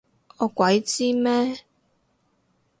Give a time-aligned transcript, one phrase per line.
[0.39, 1.59] 我鬼知咩？